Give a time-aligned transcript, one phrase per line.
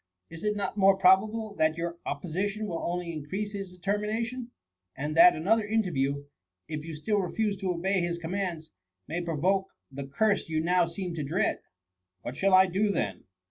[0.31, 4.49] Is it not more probable that your opposition will only increase his determination;
[4.97, 6.25] and that another interview^
[6.67, 8.71] if you still refuse to obey his commands,
[9.07, 11.59] may provoke the curse you now seem to dread?
[12.23, 13.25] What shall I do then